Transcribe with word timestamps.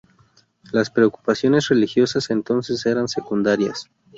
Las 0.71 0.89
preocupaciones 0.89 1.67
religiosas, 1.67 2.31
entonces, 2.31 2.87
eran 2.87 3.07
secundarias. 3.07 3.87